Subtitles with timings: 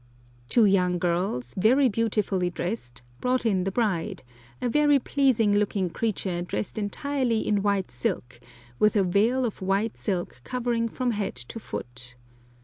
[0.49, 4.23] Two young girls, very beautifully dressed, brought in the bride,
[4.59, 8.39] a very pleasing looking creature dressed entirely in white silk,
[8.79, 12.15] with a veil of white silk covering her from head to foot.